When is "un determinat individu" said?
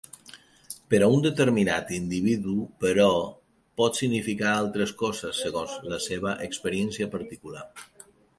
1.17-2.55